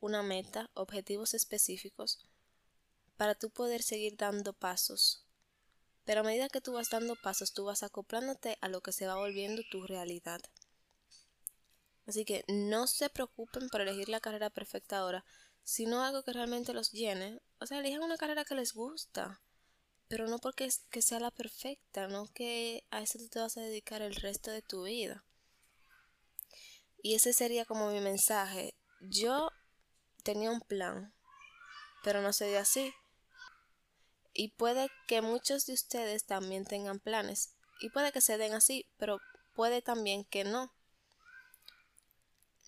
una 0.00 0.22
meta, 0.22 0.70
objetivos 0.74 1.34
específicos 1.34 2.26
para 3.16 3.34
tú 3.34 3.50
poder 3.50 3.82
seguir 3.82 4.16
dando 4.16 4.52
pasos. 4.52 5.24
Pero 6.04 6.20
a 6.20 6.24
medida 6.24 6.48
que 6.48 6.60
tú 6.60 6.72
vas 6.72 6.90
dando 6.90 7.16
pasos, 7.16 7.52
tú 7.52 7.64
vas 7.64 7.82
acoplándote 7.82 8.56
a 8.60 8.68
lo 8.68 8.80
que 8.80 8.92
se 8.92 9.06
va 9.06 9.16
volviendo 9.16 9.62
tu 9.70 9.86
realidad. 9.86 10.40
Así 12.08 12.24
que 12.24 12.42
no 12.48 12.86
se 12.86 13.10
preocupen 13.10 13.68
por 13.68 13.82
elegir 13.82 14.08
la 14.08 14.18
carrera 14.18 14.48
perfecta 14.48 14.96
ahora, 14.96 15.26
sino 15.62 16.02
algo 16.02 16.22
que 16.22 16.32
realmente 16.32 16.72
los 16.72 16.90
llene. 16.90 17.38
O 17.60 17.66
sea, 17.66 17.80
elijan 17.80 18.02
una 18.02 18.16
carrera 18.16 18.46
que 18.46 18.54
les 18.54 18.72
gusta, 18.72 19.42
pero 20.08 20.26
no 20.26 20.38
porque 20.38 20.70
que 20.88 21.02
sea 21.02 21.20
la 21.20 21.30
perfecta, 21.30 22.08
no 22.08 22.26
que 22.32 22.86
a 22.90 23.02
eso 23.02 23.18
tú 23.18 23.28
te 23.28 23.40
vas 23.40 23.58
a 23.58 23.60
dedicar 23.60 24.00
el 24.00 24.14
resto 24.14 24.50
de 24.50 24.62
tu 24.62 24.84
vida. 24.84 25.26
Y 27.02 27.14
ese 27.14 27.34
sería 27.34 27.66
como 27.66 27.90
mi 27.90 28.00
mensaje. 28.00 28.74
Yo 29.02 29.50
tenía 30.22 30.50
un 30.50 30.62
plan, 30.62 31.12
pero 32.04 32.22
no 32.22 32.32
se 32.32 32.48
dio 32.48 32.58
así. 32.58 32.94
Y 34.32 34.52
puede 34.52 34.88
que 35.06 35.20
muchos 35.20 35.66
de 35.66 35.74
ustedes 35.74 36.24
también 36.24 36.64
tengan 36.64 37.00
planes. 37.00 37.54
Y 37.80 37.90
puede 37.90 38.12
que 38.12 38.22
se 38.22 38.38
den 38.38 38.54
así, 38.54 38.86
pero 38.96 39.20
puede 39.52 39.82
también 39.82 40.24
que 40.24 40.44
no. 40.44 40.72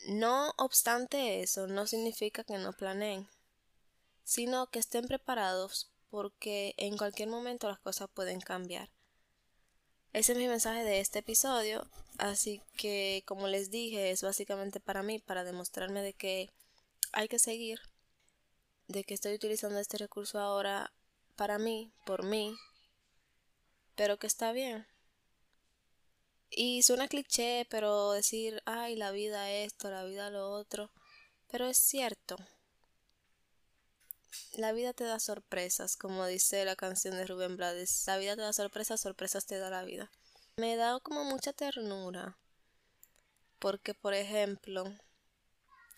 No 0.06 0.54
obstante 0.56 1.42
eso, 1.42 1.66
no 1.66 1.86
significa 1.86 2.42
que 2.44 2.58
no 2.58 2.72
planeen, 2.72 3.28
sino 4.24 4.68
que 4.68 4.78
estén 4.78 5.06
preparados 5.06 5.90
porque 6.10 6.74
en 6.76 6.96
cualquier 6.96 7.28
momento 7.28 7.68
las 7.68 7.78
cosas 7.78 8.08
pueden 8.12 8.40
cambiar. 8.40 8.90
Ese 10.12 10.32
es 10.32 10.38
mi 10.38 10.48
mensaje 10.48 10.82
de 10.82 11.00
este 11.00 11.20
episodio, 11.20 11.86
así 12.18 12.62
que 12.76 13.22
como 13.26 13.46
les 13.46 13.70
dije, 13.70 14.10
es 14.10 14.22
básicamente 14.22 14.80
para 14.80 15.02
mí, 15.02 15.20
para 15.20 15.44
demostrarme 15.44 16.02
de 16.02 16.14
que 16.14 16.50
hay 17.12 17.28
que 17.28 17.38
seguir, 17.38 17.80
de 18.88 19.04
que 19.04 19.14
estoy 19.14 19.34
utilizando 19.34 19.78
este 19.78 19.98
recurso 19.98 20.40
ahora 20.40 20.92
para 21.36 21.58
mí, 21.58 21.92
por 22.04 22.24
mí, 22.24 22.56
pero 23.94 24.18
que 24.18 24.26
está 24.26 24.52
bien. 24.52 24.86
Y 26.50 26.82
suena 26.82 27.08
cliché, 27.08 27.66
pero 27.70 28.12
decir, 28.12 28.62
ay, 28.66 28.96
la 28.96 29.12
vida 29.12 29.50
esto, 29.50 29.90
la 29.90 30.04
vida 30.04 30.30
lo 30.30 30.50
otro, 30.50 30.90
pero 31.50 31.66
es 31.66 31.78
cierto. 31.78 32.36
La 34.54 34.72
vida 34.72 34.92
te 34.92 35.04
da 35.04 35.20
sorpresas, 35.20 35.96
como 35.96 36.26
dice 36.26 36.64
la 36.64 36.76
canción 36.76 37.14
de 37.14 37.26
Rubén 37.26 37.56
Blades. 37.56 38.04
La 38.06 38.18
vida 38.18 38.34
te 38.34 38.42
da 38.42 38.52
sorpresas, 38.52 39.00
sorpresas 39.00 39.46
te 39.46 39.58
da 39.58 39.70
la 39.70 39.84
vida. 39.84 40.10
Me 40.56 40.76
da 40.76 40.98
como 41.00 41.24
mucha 41.24 41.52
ternura. 41.52 42.36
Porque, 43.60 43.94
por 43.94 44.14
ejemplo, 44.14 44.84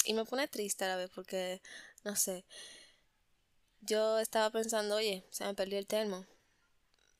y 0.04 0.14
me 0.14 0.24
pone 0.24 0.48
triste 0.48 0.84
a 0.84 0.88
la 0.88 0.96
vez 0.96 1.10
porque, 1.14 1.62
no 2.04 2.16
sé, 2.16 2.44
yo 3.80 4.18
estaba 4.18 4.50
pensando, 4.50 4.96
oye, 4.96 5.24
se 5.30 5.44
me 5.44 5.54
perdió 5.54 5.78
el 5.78 5.86
termo. 5.86 6.26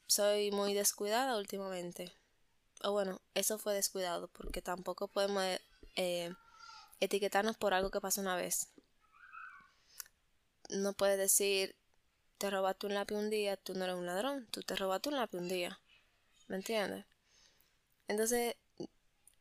Soy 0.07 0.51
muy 0.51 0.75
descuidada 0.75 1.37
últimamente. 1.37 2.13
O 2.85 2.93
bueno, 2.93 3.21
eso 3.35 3.59
fue 3.59 3.75
descuidado 3.75 4.29
porque 4.29 4.63
tampoco 4.63 5.09
podemos 5.09 5.45
eh, 5.97 6.33
etiquetarnos 7.01 7.57
por 7.57 7.75
algo 7.75 7.91
que 7.91 8.01
pasó 8.01 8.21
una 8.21 8.37
vez. 8.37 8.69
No 10.71 10.93
puedes 10.93 11.19
decir, 11.19 11.77
te 12.39 12.51
robaste 12.51 12.87
un 12.87 12.95
lápiz 12.95 13.15
un 13.15 13.31
día, 13.31 13.57
tú 13.57 13.75
no 13.75 13.85
eres 13.85 13.97
un 13.97 14.07
ladrón, 14.07 14.49
tú 14.51 14.63
te 14.63 14.75
robaste 14.75 15.11
un 15.11 15.17
lápiz 15.17 15.39
un 15.39 15.49
día. 15.49 15.79
¿Me 16.49 16.57
entiendes? 16.57 17.05
Entonces, 18.09 18.57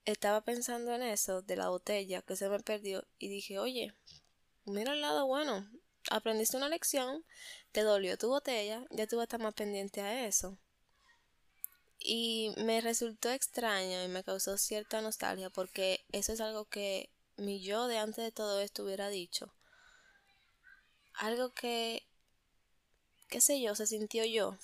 estaba 0.05 0.41
pensando 0.41 0.93
en 0.93 1.03
eso 1.03 1.41
de 1.41 1.55
la 1.55 1.69
botella 1.69 2.21
que 2.21 2.35
se 2.35 2.49
me 2.49 2.59
perdió 2.59 3.03
y 3.19 3.27
dije, 3.29 3.59
oye, 3.59 3.93
mira 4.65 4.93
el 4.93 5.01
lado 5.01 5.25
bueno, 5.27 5.69
aprendiste 6.09 6.57
una 6.57 6.69
lección, 6.69 7.25
te 7.71 7.81
dolió 7.81 8.17
tu 8.17 8.27
botella, 8.27 8.85
ya 8.91 9.07
tú 9.07 9.17
vas 9.17 9.23
a 9.23 9.25
estar 9.25 9.39
más 9.39 9.53
pendiente 9.53 10.01
a 10.01 10.25
eso. 10.27 10.57
Y 12.03 12.53
me 12.57 12.81
resultó 12.81 13.29
extraño 13.29 14.03
y 14.03 14.07
me 14.07 14.23
causó 14.23 14.57
cierta 14.57 15.01
nostalgia 15.01 15.49
porque 15.49 16.03
eso 16.11 16.33
es 16.33 16.41
algo 16.41 16.65
que 16.65 17.09
mi 17.37 17.61
yo 17.61 17.87
de 17.87 17.97
antes 17.97 18.23
de 18.23 18.31
todo 18.31 18.59
esto 18.59 18.83
hubiera 18.83 19.09
dicho. 19.09 19.53
Algo 21.13 21.53
que, 21.53 22.03
qué 23.27 23.41
sé 23.41 23.61
yo, 23.61 23.75
se 23.75 23.85
sintió 23.85 24.25
yo. 24.25 24.57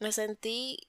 Me 0.00 0.12
sentí 0.12 0.88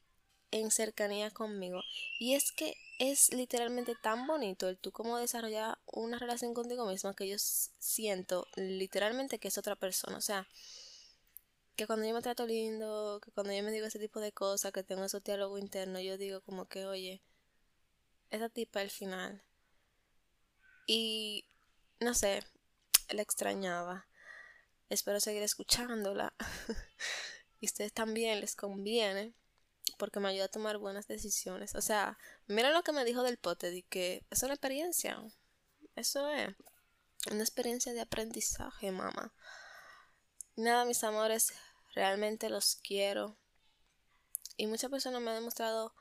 en 0.51 0.72
cercanía 0.72 1.32
conmigo. 1.32 1.82
Y 2.20 2.36
es 2.36 2.51
que 2.51 2.75
es 3.00 3.34
literalmente 3.34 3.96
tan 3.96 4.25
bonito 4.27 4.70
el 4.70 4.77
tú 4.77 4.91
como 4.91 5.17
desarrollar 5.17 5.77
una 5.86 6.17
relación 6.17 6.53
contigo 6.53 6.86
misma 6.86 7.15
que 7.15 7.27
yo 7.27 7.38
siento 7.38 8.48
literalmente 8.55 9.39
que 9.39 9.50
es 9.50 9.58
otra 9.58 9.75
persona. 9.75 10.17
O 10.17 10.22
sea, 10.22 10.48
que 11.75 11.88
cuando 11.88 12.05
yo 12.08 12.13
me 12.13 12.22
trato 12.22 12.46
lindo, 12.46 13.20
que 13.24 13.32
cuando 13.32 13.53
yo 13.53 13.63
me 13.63 13.72
digo 13.72 13.86
ese 13.86 14.00
tipo 14.00 14.20
de 14.20 14.32
cosas, 14.32 14.72
que 14.72 14.84
tengo 14.84 15.03
ese 15.05 15.20
diálogo 15.20 15.58
interno, 15.58 16.00
yo 16.00 16.17
digo 16.17 16.41
como 16.41 16.67
que, 16.67 16.86
oye, 16.86 17.22
esa 18.29 18.50
tipa 18.50 18.79
al 18.79 18.89
final. 18.89 19.44
Y 20.88 21.46
no 22.00 22.13
sé, 22.13 22.44
la 23.10 23.22
extrañaba. 23.22 24.08
Espero 24.89 25.20
seguir 25.20 25.44
escuchándola. 25.44 26.34
y 27.60 27.65
ustedes 27.65 27.94
también 27.94 28.39
les 28.41 28.55
conviene 28.55 29.34
porque 29.98 30.20
me 30.20 30.29
ayuda 30.29 30.46
a 30.46 30.50
tomar 30.50 30.77
buenas 30.77 31.08
decisiones. 31.08 31.75
O 31.75 31.82
sea, 31.82 32.17
mira 32.48 32.72
lo 32.72 32.84
que 32.84 32.91
me 32.91 33.05
dijo 33.05 33.24
del 33.24 33.38
pote, 33.38 33.72
de 33.72 33.84
que 33.84 34.25
es 34.29 34.44
una 34.44 34.53
experiencia. 34.53 35.22
Eso 35.96 36.29
es 36.29 36.53
una 37.32 37.41
experiencia 37.41 37.94
de 37.94 38.01
aprendizaje, 38.01 38.91
mamá. 38.91 39.34
Nada, 40.58 40.86
mis 40.86 41.04
amores, 41.04 41.54
realmente 41.94 42.50
los 42.50 42.78
quiero. 42.78 43.36
Y 44.56 44.68
muchas 44.68 44.90
personas 44.90 45.22
me 45.22 45.32
han 45.32 45.38
demostrado, 45.38 45.94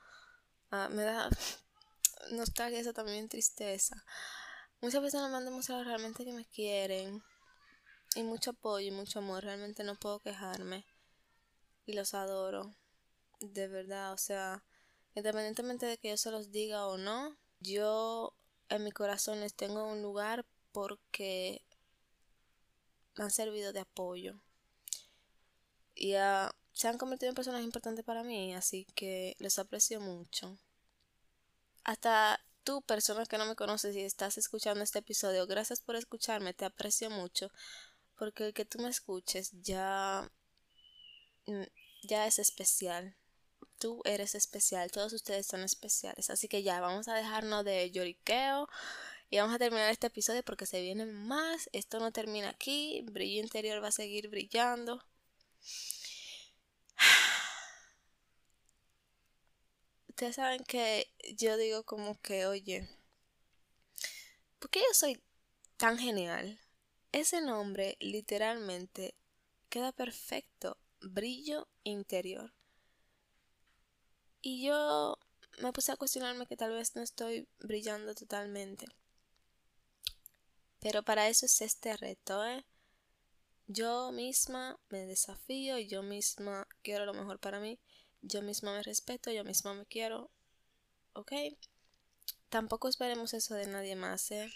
ah, 0.70 0.88
me 0.88 1.02
da 1.02 1.28
nostalgia, 2.30 2.78
eso 2.78 2.92
también 2.92 3.28
tristeza. 3.28 4.04
Muchas 4.80 5.00
personas 5.00 5.28
me 5.32 5.38
han 5.38 5.44
demostrado 5.44 5.82
realmente 5.82 6.24
que 6.24 6.32
me 6.32 6.44
quieren. 6.44 7.24
Y 8.14 8.22
mucho 8.22 8.50
apoyo 8.50 8.86
y 8.86 8.92
mucho 8.92 9.18
amor. 9.18 9.42
Realmente 9.42 9.82
no 9.82 9.98
puedo 9.98 10.20
quejarme. 10.20 10.86
Y 11.84 11.94
los 11.94 12.14
adoro 12.14 12.76
de 13.40 13.66
verdad, 13.66 14.12
o 14.12 14.18
sea, 14.18 14.64
independientemente 15.16 15.86
de 15.86 15.98
que 15.98 16.10
yo 16.10 16.16
se 16.16 16.30
los 16.30 16.52
diga 16.52 16.86
o 16.86 16.96
no, 16.96 17.36
yo 17.58 18.36
en 18.68 18.84
mi 18.84 18.92
corazón 18.92 19.40
les 19.40 19.54
tengo 19.54 19.84
un 19.84 20.00
lugar 20.00 20.46
porque 20.70 21.64
me 23.16 23.24
han 23.24 23.30
servido 23.30 23.72
de 23.72 23.80
apoyo 23.80 24.43
y 26.04 26.14
se 26.72 26.88
han 26.88 26.98
convertido 26.98 27.30
en 27.30 27.34
personas 27.34 27.62
importantes 27.62 28.04
para 28.04 28.22
mí, 28.22 28.54
así 28.54 28.86
que 28.94 29.36
les 29.38 29.58
aprecio 29.58 30.00
mucho. 30.00 30.58
Hasta 31.84 32.44
tú, 32.62 32.82
persona 32.82 33.26
que 33.26 33.38
no 33.38 33.46
me 33.46 33.56
conoces 33.56 33.96
y 33.96 34.02
estás 34.02 34.36
escuchando 34.38 34.84
este 34.84 34.98
episodio, 34.98 35.46
gracias 35.46 35.80
por 35.80 35.96
escucharme, 35.96 36.52
te 36.52 36.66
aprecio 36.66 37.10
mucho, 37.10 37.50
porque 38.16 38.46
el 38.46 38.54
que 38.54 38.64
tú 38.64 38.80
me 38.80 38.88
escuches 38.88 39.52
ya 39.62 40.30
mm, 41.46 41.64
ya 42.02 42.26
es 42.26 42.38
especial 42.38 43.16
tú 43.78 44.00
eres 44.04 44.34
especial, 44.34 44.90
todos 44.90 45.12
ustedes 45.12 45.46
son 45.46 45.62
especiales. 45.62 46.30
Así 46.30 46.48
que 46.48 46.62
ya, 46.62 46.80
vamos 46.80 47.08
a 47.08 47.14
dejarnos 47.14 47.64
de 47.64 47.90
lloriqueo 47.90 48.68
y 49.30 49.38
vamos 49.38 49.54
a 49.54 49.58
terminar 49.58 49.90
este 49.90 50.06
episodio 50.06 50.42
porque 50.42 50.66
se 50.66 50.80
vienen 50.80 51.12
más. 51.12 51.68
Esto 51.72 51.98
no 52.00 52.12
termina 52.12 52.50
aquí, 52.50 53.02
brillo 53.02 53.42
interior 53.42 53.82
va 53.82 53.88
a 53.88 53.92
seguir 53.92 54.28
brillando. 54.28 55.02
Ustedes 60.14 60.36
saben 60.36 60.62
que 60.62 61.12
yo 61.36 61.56
digo 61.56 61.82
como 61.82 62.20
que, 62.20 62.46
oye, 62.46 62.88
¿por 64.60 64.70
qué 64.70 64.78
yo 64.78 64.94
soy 64.94 65.20
tan 65.76 65.98
genial? 65.98 66.60
Ese 67.10 67.40
nombre 67.40 67.96
literalmente 67.98 69.16
queda 69.68 69.90
perfecto. 69.90 70.78
Brillo 71.00 71.66
interior. 71.82 72.54
Y 74.40 74.64
yo 74.64 75.18
me 75.58 75.72
puse 75.72 75.90
a 75.90 75.96
cuestionarme 75.96 76.46
que 76.46 76.56
tal 76.56 76.70
vez 76.70 76.94
no 76.94 77.02
estoy 77.02 77.48
brillando 77.58 78.14
totalmente. 78.14 78.86
Pero 80.78 81.02
para 81.02 81.28
eso 81.28 81.44
es 81.46 81.60
este 81.60 81.96
reto, 81.96 82.46
¿eh? 82.46 82.64
Yo 83.66 84.12
misma 84.12 84.78
me 84.90 85.06
desafío, 85.06 85.76
yo 85.80 86.04
misma 86.04 86.68
quiero 86.82 87.04
lo 87.04 87.14
mejor 87.14 87.40
para 87.40 87.58
mí, 87.58 87.80
yo 88.24 88.42
misma 88.42 88.72
me 88.72 88.82
respeto, 88.82 89.30
yo 89.30 89.44
misma 89.44 89.74
me 89.74 89.86
quiero, 89.86 90.30
¿ok? 91.12 91.32
Tampoco 92.48 92.88
esperemos 92.88 93.34
eso 93.34 93.54
de 93.54 93.66
nadie 93.66 93.96
más, 93.96 94.30
¿eh? 94.30 94.50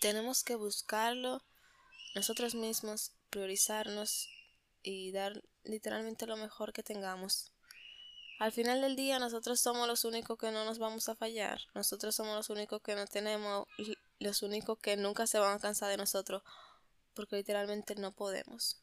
Tenemos 0.00 0.42
que 0.42 0.56
buscarlo 0.56 1.42
nosotros 2.14 2.54
mismos, 2.54 3.12
priorizarnos 3.30 4.28
y 4.82 5.12
dar 5.12 5.42
literalmente 5.64 6.26
lo 6.26 6.36
mejor 6.36 6.72
que 6.72 6.82
tengamos. 6.82 7.52
Al 8.40 8.52
final 8.52 8.80
del 8.80 8.96
día 8.96 9.18
nosotros 9.18 9.60
somos 9.60 9.86
los 9.86 10.04
únicos 10.04 10.36
que 10.38 10.50
no 10.50 10.64
nos 10.64 10.78
vamos 10.78 11.08
a 11.08 11.14
fallar, 11.14 11.60
nosotros 11.74 12.14
somos 12.14 12.34
los 12.34 12.50
únicos 12.50 12.82
que 12.82 12.96
no 12.96 13.06
tenemos, 13.06 13.66
los 14.18 14.42
únicos 14.42 14.78
que 14.78 14.96
nunca 14.96 15.26
se 15.26 15.38
van 15.38 15.56
a 15.56 15.60
cansar 15.60 15.88
de 15.88 15.96
nosotros, 15.96 16.42
porque 17.14 17.36
literalmente 17.36 17.94
no 17.94 18.12
podemos. 18.12 18.82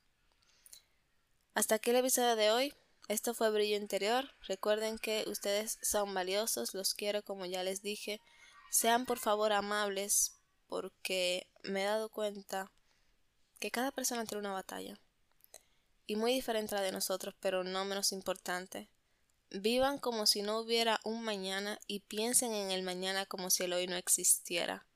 Hasta 1.54 1.76
aquí 1.76 1.90
el 1.90 1.98
episodio 1.98 2.38
de 2.38 2.52
hoy. 2.52 2.74
Esto 3.12 3.34
fue 3.34 3.52
Brillo 3.52 3.76
Interior. 3.76 4.34
Recuerden 4.48 4.98
que 4.98 5.26
ustedes 5.28 5.80
son 5.82 6.14
valiosos, 6.14 6.74
los 6.74 6.94
quiero 6.94 7.24
como 7.24 7.46
ya 7.46 7.62
les 7.62 7.82
dije. 7.82 8.22
Sean 8.70 9.06
por 9.06 9.20
favor 9.20 9.52
amables 9.52 10.40
porque 10.68 11.46
me 11.62 11.82
he 11.82 11.86
dado 11.86 12.08
cuenta 12.08 12.72
que 13.60 13.70
cada 13.70 13.92
persona 13.92 14.24
tiene 14.24 14.40
una 14.40 14.54
batalla. 14.54 14.98
Y 16.08 16.16
muy 16.16 16.32
diferente 16.32 16.74
a 16.74 16.78
la 16.78 16.86
de 16.86 16.94
nosotros, 16.94 17.36
pero 17.42 17.66
no 17.66 17.84
menos 17.84 18.14
importante. 18.14 18.90
Vivan 19.50 19.98
como 19.98 20.26
si 20.26 20.42
no 20.42 20.60
hubiera 20.60 21.02
un 21.04 21.22
mañana 21.22 21.82
y 21.88 22.00
piensen 22.00 22.54
en 22.54 22.72
el 22.72 22.82
mañana 22.82 23.26
como 23.26 23.50
si 23.50 23.66
el 23.66 23.74
hoy 23.74 23.88
no 23.88 23.98
existiera. 23.98 24.88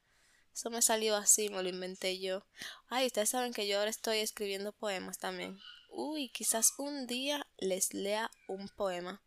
Eso 0.54 0.70
me 0.70 0.82
salió 0.82 1.18
así, 1.18 1.50
me 1.50 1.62
lo 1.62 1.68
inventé 1.68 2.18
yo. 2.18 2.46
Ay, 2.88 3.08
ustedes 3.08 3.32
saben 3.32 3.52
que 3.52 3.68
yo 3.68 3.78
ahora 3.78 3.90
estoy 3.90 4.20
escribiendo 4.20 4.72
poemas 4.72 5.18
también. 5.18 5.60
Uy, 5.98 6.28
quizás 6.28 6.74
un 6.78 7.08
día 7.08 7.48
les 7.58 7.94
lea 7.94 8.30
un 8.50 8.68
poema. 8.68 9.22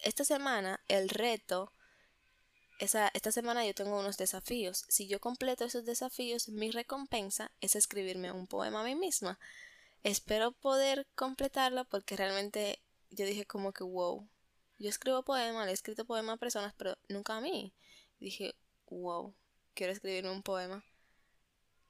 Esta 0.00 0.24
semana 0.24 0.80
el 0.88 1.08
reto, 1.10 1.72
esta 2.80 3.30
semana 3.30 3.64
yo 3.64 3.72
tengo 3.72 4.00
unos 4.00 4.16
desafíos. 4.16 4.84
Si 4.88 5.06
yo 5.06 5.20
completo 5.20 5.64
esos 5.64 5.84
desafíos, 5.84 6.48
mi 6.48 6.72
recompensa 6.72 7.52
es 7.60 7.76
escribirme 7.76 8.32
un 8.32 8.48
poema 8.48 8.80
a 8.80 8.84
mí 8.84 8.96
misma. 8.96 9.38
Espero 10.02 10.50
poder 10.50 11.06
completarlo 11.14 11.84
porque 11.84 12.16
realmente 12.16 12.82
yo 13.10 13.24
dije 13.24 13.46
como 13.46 13.72
que 13.72 13.84
wow. 13.84 14.28
Yo 14.76 14.88
escribo 14.88 15.22
poemas, 15.22 15.66
le 15.66 15.70
he 15.70 15.74
escrito 15.74 16.04
poemas 16.04 16.34
a 16.34 16.38
personas, 16.38 16.74
pero 16.76 16.98
nunca 17.08 17.36
a 17.36 17.40
mí. 17.40 17.72
Dije, 18.18 18.56
wow, 18.90 19.36
quiero 19.72 19.92
escribirme 19.92 20.30
un 20.30 20.42
poema. 20.42 20.84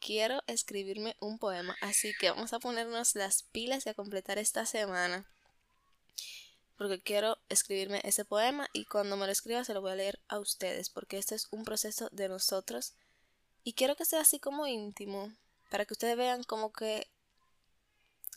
Quiero 0.01 0.43
escribirme 0.47 1.17
un 1.21 1.39
poema, 1.39 1.77
así 1.81 2.13
que 2.19 2.31
vamos 2.31 2.53
a 2.53 2.61
ponernos 2.61 3.15
las 3.15 3.43
pilas 3.43 3.87
y 3.87 3.89
a 3.89 3.95
completar 3.95 4.39
esta 4.39 4.65
semana. 4.67 5.27
Porque 6.77 7.01
quiero 7.01 7.39
escribirme 7.49 8.01
ese 8.05 8.25
poema 8.25 8.69
y 8.73 8.85
cuando 8.85 9.17
me 9.17 9.27
lo 9.27 9.33
escriba 9.33 9.65
se 9.65 9.75
lo 9.75 9.81
voy 9.81 9.93
a 9.93 9.97
leer 9.97 10.21
a 10.29 10.39
ustedes, 10.39 10.91
porque 10.91 11.19
este 11.19 11.35
es 11.35 11.49
un 11.51 11.65
proceso 11.65 12.09
de 12.13 12.29
nosotros. 12.29 12.95
Y 13.65 13.73
quiero 13.73 13.97
que 13.97 14.05
sea 14.05 14.21
así 14.21 14.39
como 14.39 14.67
íntimo, 14.67 15.33
para 15.71 15.85
que 15.85 15.95
ustedes 15.95 16.17
vean 16.17 16.45
como 16.45 16.73
que 16.73 17.09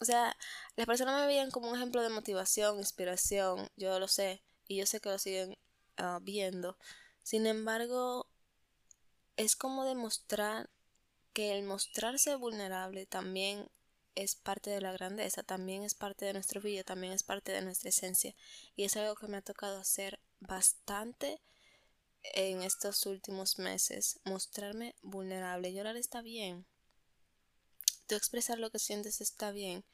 o 0.01 0.05
sea, 0.05 0.35
las 0.75 0.87
personas 0.87 1.21
me 1.21 1.27
veían 1.27 1.51
como 1.51 1.69
un 1.69 1.75
ejemplo 1.75 2.01
de 2.01 2.09
motivación, 2.09 2.79
inspiración, 2.79 3.69
yo 3.77 3.99
lo 3.99 4.07
sé, 4.07 4.41
y 4.67 4.77
yo 4.77 4.87
sé 4.87 4.99
que 4.99 5.09
lo 5.09 5.19
siguen 5.19 5.59
ah, 5.97 6.17
viendo. 6.23 6.75
Sin 7.21 7.45
embargo, 7.45 8.25
es 9.37 9.55
como 9.55 9.85
demostrar 9.85 10.71
que 11.33 11.57
el 11.57 11.63
mostrarse 11.63 12.35
vulnerable 12.35 13.05
también 13.05 13.69
es 14.15 14.35
parte 14.35 14.69
de 14.69 14.81
la 14.81 14.91
grandeza, 14.91 15.43
también 15.43 15.83
es 15.83 15.93
parte 15.93 16.25
de 16.25 16.33
nuestro 16.33 16.61
brillo, 16.61 16.83
también 16.83 17.13
es 17.13 17.23
parte 17.23 17.51
de 17.51 17.61
nuestra 17.61 17.89
esencia. 17.89 18.35
Y 18.75 18.83
es 18.83 18.97
algo 18.97 19.15
que 19.15 19.27
me 19.27 19.37
ha 19.37 19.41
tocado 19.41 19.79
hacer 19.79 20.19
bastante 20.39 21.41
en 22.23 22.61
estos 22.61 23.05
últimos 23.05 23.57
meses, 23.57 24.19
mostrarme 24.23 24.95
vulnerable. 25.01 25.73
Llorar 25.73 25.97
está 25.97 26.21
bien. 26.21 26.65
Tú 28.07 28.15
expresar 28.15 28.59
lo 28.59 28.69
que 28.69 28.79
sientes 28.79 29.21
está 29.21 29.51
bien. 29.51 29.85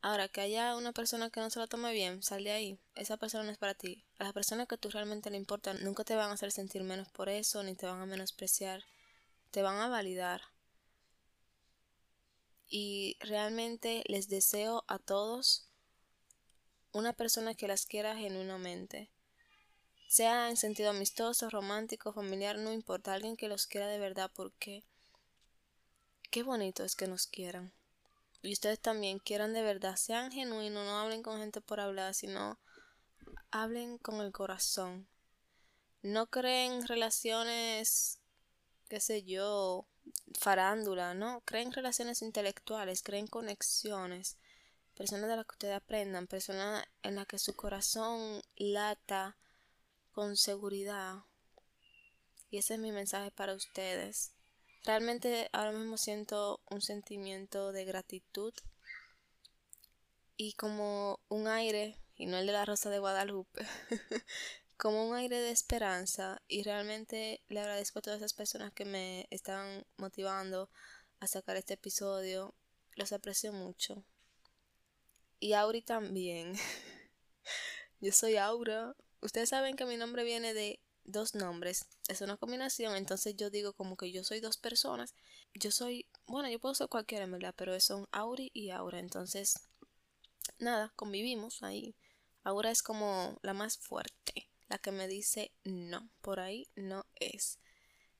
Ahora, 0.00 0.28
que 0.28 0.40
haya 0.40 0.76
una 0.76 0.92
persona 0.92 1.28
que 1.28 1.40
no 1.40 1.50
se 1.50 1.58
lo 1.58 1.66
tome 1.66 1.92
bien, 1.92 2.22
sal 2.22 2.44
de 2.44 2.52
ahí. 2.52 2.78
Esa 2.94 3.16
persona 3.16 3.44
no 3.44 3.50
es 3.50 3.58
para 3.58 3.74
ti. 3.74 4.04
A 4.18 4.24
las 4.24 4.32
personas 4.32 4.68
que 4.68 4.78
tú 4.78 4.90
realmente 4.90 5.30
le 5.30 5.36
importan 5.36 5.82
nunca 5.82 6.04
te 6.04 6.14
van 6.14 6.30
a 6.30 6.34
hacer 6.34 6.52
sentir 6.52 6.84
menos 6.84 7.08
por 7.08 7.28
eso, 7.28 7.62
ni 7.64 7.74
te 7.74 7.86
van 7.86 8.00
a 8.00 8.06
menospreciar. 8.06 8.84
Te 9.50 9.62
van 9.62 9.76
a 9.78 9.88
validar. 9.88 10.42
Y 12.68 13.16
realmente 13.20 14.04
les 14.06 14.28
deseo 14.28 14.84
a 14.88 14.98
todos 14.98 15.68
una 16.92 17.12
persona 17.12 17.54
que 17.54 17.68
las 17.68 17.86
quiera 17.86 18.16
genuinamente. 18.16 19.10
Sea 20.08 20.48
en 20.48 20.56
sentido 20.56 20.90
amistoso, 20.90 21.50
romántico, 21.50 22.12
familiar, 22.12 22.58
no 22.58 22.72
importa. 22.72 23.14
Alguien 23.14 23.36
que 23.36 23.48
los 23.48 23.66
quiera 23.66 23.88
de 23.88 23.98
verdad 23.98 24.30
porque 24.34 24.84
qué 26.30 26.42
bonito 26.42 26.84
es 26.84 26.94
que 26.94 27.08
nos 27.08 27.26
quieran 27.26 27.72
y 28.42 28.52
ustedes 28.52 28.80
también 28.80 29.18
quieran 29.18 29.52
de 29.52 29.62
verdad, 29.62 29.96
sean 29.96 30.30
genuinos, 30.30 30.84
no 30.84 30.98
hablen 30.98 31.22
con 31.22 31.38
gente 31.40 31.60
por 31.60 31.80
hablar, 31.80 32.14
sino 32.14 32.58
hablen 33.50 33.98
con 33.98 34.20
el 34.20 34.32
corazón. 34.32 35.08
No 36.02 36.28
creen 36.28 36.86
relaciones, 36.86 38.20
qué 38.88 39.00
sé 39.00 39.24
yo, 39.24 39.88
farándula, 40.38 41.14
no, 41.14 41.42
creen 41.44 41.72
relaciones 41.72 42.22
intelectuales, 42.22 43.02
creen 43.02 43.26
conexiones, 43.26 44.36
personas 44.94 45.28
de 45.28 45.36
las 45.36 45.46
que 45.46 45.54
ustedes 45.54 45.76
aprendan, 45.76 46.26
personas 46.26 46.84
en 47.02 47.14
las 47.14 47.26
que 47.26 47.38
su 47.38 47.54
corazón 47.54 48.42
lata 48.56 49.36
con 50.12 50.36
seguridad. 50.36 51.16
Y 52.50 52.58
ese 52.58 52.74
es 52.74 52.80
mi 52.80 52.92
mensaje 52.92 53.30
para 53.30 53.54
ustedes. 53.54 54.32
Realmente 54.84 55.48
ahora 55.52 55.72
mismo 55.72 55.98
siento 55.98 56.60
un 56.70 56.80
sentimiento 56.80 57.72
de 57.72 57.84
gratitud 57.84 58.54
y 60.36 60.54
como 60.54 61.20
un 61.28 61.48
aire, 61.48 61.96
y 62.16 62.26
no 62.26 62.38
el 62.38 62.46
de 62.46 62.52
la 62.52 62.64
Rosa 62.64 62.90
de 62.90 63.00
Guadalupe, 63.00 63.66
como 64.78 65.06
un 65.06 65.16
aire 65.16 65.38
de 65.40 65.50
esperanza 65.50 66.40
y 66.46 66.62
realmente 66.62 67.42
le 67.48 67.60
agradezco 67.60 67.98
a 67.98 68.02
todas 68.02 68.18
esas 68.18 68.32
personas 68.32 68.72
que 68.72 68.84
me 68.84 69.26
están 69.30 69.84
motivando 69.96 70.70
a 71.20 71.26
sacar 71.26 71.56
este 71.56 71.74
episodio. 71.74 72.54
Los 72.94 73.12
aprecio 73.12 73.52
mucho. 73.52 74.04
Y 75.40 75.52
Auri 75.52 75.82
también. 75.82 76.54
Yo 78.00 78.12
soy 78.12 78.36
Aura. 78.36 78.94
Ustedes 79.20 79.48
saben 79.48 79.74
que 79.76 79.84
mi 79.84 79.96
nombre 79.96 80.22
viene 80.22 80.54
de 80.54 80.80
dos 81.08 81.34
nombres, 81.34 81.86
es 82.08 82.20
una 82.20 82.36
combinación, 82.36 82.94
entonces 82.94 83.34
yo 83.34 83.48
digo 83.48 83.72
como 83.72 83.96
que 83.96 84.12
yo 84.12 84.22
soy 84.24 84.40
dos 84.40 84.58
personas, 84.58 85.14
yo 85.54 85.70
soy, 85.70 86.06
bueno, 86.26 86.50
yo 86.50 86.60
puedo 86.60 86.74
ser 86.74 86.88
cualquiera 86.88 87.24
en 87.24 87.32
verdad, 87.32 87.54
pero 87.56 87.78
son 87.80 88.06
Auri 88.12 88.50
y 88.52 88.70
Aura, 88.70 88.98
entonces, 88.98 89.58
nada, 90.58 90.92
convivimos 90.96 91.62
ahí. 91.62 91.96
Aura 92.44 92.70
es 92.70 92.82
como 92.82 93.38
la 93.42 93.54
más 93.54 93.78
fuerte, 93.78 94.47
la 94.68 94.78
que 94.78 94.92
me 94.92 95.08
dice 95.08 95.52
no, 95.64 96.10
por 96.20 96.38
ahí 96.40 96.68
no 96.74 97.06
es. 97.16 97.58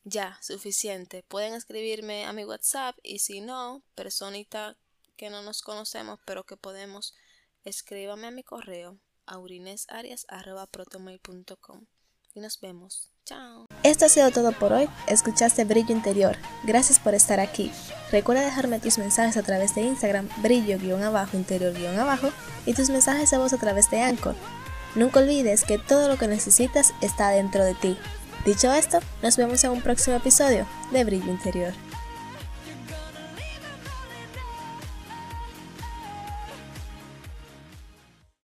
Ya, 0.04 0.38
suficiente. 0.42 1.22
Pueden 1.22 1.54
escribirme 1.54 2.24
a 2.24 2.32
mi 2.32 2.44
WhatsApp 2.44 2.96
y 3.02 3.18
si 3.18 3.40
no, 3.40 3.82
personita 3.94 4.78
que 5.16 5.30
no 5.30 5.42
nos 5.42 5.62
conocemos 5.62 6.20
pero 6.24 6.44
que 6.44 6.56
podemos, 6.56 7.14
escríbame 7.64 8.28
a 8.28 8.30
mi 8.30 8.42
correo 8.42 8.98
aurinesarias.protomail.com 9.26 11.86
y 12.34 12.40
nos 12.40 12.60
vemos. 12.60 13.10
Chao. 13.24 13.66
Esto 13.82 14.06
ha 14.06 14.08
sido 14.08 14.30
todo 14.30 14.52
por 14.52 14.72
hoy. 14.72 14.88
Escuchaste 15.06 15.64
Brillo 15.64 15.94
Interior. 15.94 16.38
Gracias 16.64 16.98
por 16.98 17.14
estar 17.14 17.40
aquí. 17.40 17.70
Recuerda 18.10 18.42
dejarme 18.42 18.80
tus 18.80 18.96
mensajes 18.96 19.36
a 19.36 19.42
través 19.42 19.74
de 19.74 19.82
Instagram, 19.82 20.30
brillo-interior-abajo 20.42 22.30
y 22.64 22.72
tus 22.72 22.88
mensajes 22.88 23.30
de 23.30 23.36
voz 23.36 23.52
a 23.52 23.58
través 23.58 23.90
de 23.90 24.00
Anchor. 24.00 24.34
Nunca 24.98 25.20
olvides 25.20 25.62
que 25.62 25.78
todo 25.78 26.08
lo 26.08 26.18
que 26.18 26.26
necesitas 26.26 26.92
está 27.00 27.30
dentro 27.30 27.64
de 27.64 27.74
ti. 27.74 27.96
Dicho 28.44 28.72
esto, 28.72 28.98
nos 29.22 29.36
vemos 29.36 29.62
en 29.62 29.70
un 29.70 29.80
próximo 29.80 30.16
episodio 30.16 30.66
de 30.90 31.04
Brillo 31.04 31.30
Interior. 31.30 31.72